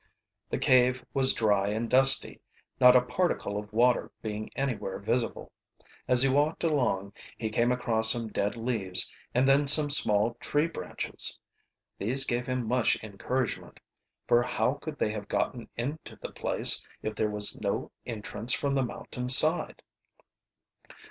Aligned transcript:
The 0.49 0.57
cave 0.57 1.05
was 1.13 1.35
dry 1.35 1.67
and 1.67 1.87
dusty, 1.87 2.41
not 2.79 2.95
a 2.95 3.01
particle 3.03 3.55
of 3.59 3.71
water 3.71 4.09
being 4.23 4.49
anywhere 4.55 4.97
visible. 4.97 5.51
As 6.07 6.23
he 6.23 6.27
walked 6.27 6.63
along 6.63 7.13
he 7.37 7.49
came 7.51 7.71
across 7.71 8.11
some 8.11 8.27
dead 8.29 8.57
leaves 8.57 9.13
and 9.35 9.47
then 9.47 9.67
some 9.67 9.91
small 9.91 10.33
tree 10.39 10.67
branches. 10.67 11.39
These 11.99 12.25
gave 12.25 12.47
him 12.47 12.67
much 12.67 12.97
encouragement, 13.03 13.79
for 14.27 14.41
how 14.41 14.79
could 14.81 14.97
they 14.97 15.11
have 15.11 15.27
gotten 15.27 15.69
into 15.77 16.15
the 16.15 16.31
place 16.31 16.83
if 17.03 17.13
there 17.13 17.29
was 17.29 17.61
no 17.61 17.91
entrance 18.03 18.53
from 18.53 18.73
the 18.73 18.81
mountain 18.81 19.29
side? 19.29 19.83